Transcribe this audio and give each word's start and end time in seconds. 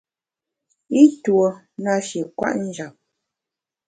I 1.01 1.03
tuo 1.23 1.47
nashi 1.83 2.19
kwet 2.37 2.57
njap. 2.67 2.93